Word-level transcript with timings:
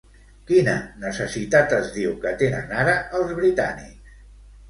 Quina 0.51 0.71
necessitat 1.01 1.75
es 1.79 1.91
diu 1.97 2.15
que 2.23 2.31
tenen 2.41 2.73
ara 2.85 2.95
els 3.19 3.35
britànics? 3.41 4.17